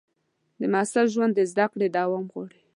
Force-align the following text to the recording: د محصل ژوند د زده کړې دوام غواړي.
د 0.59 0.61
محصل 0.73 1.05
ژوند 1.13 1.33
د 1.35 1.39
زده 1.51 1.65
کړې 1.71 1.87
دوام 1.97 2.25
غواړي. 2.31 2.59